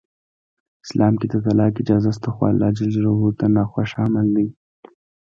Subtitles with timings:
[0.85, 2.79] اسلام کې د طلاق اجازه شته خو الله ج
[3.39, 4.47] ته ناخوښ عمل دی.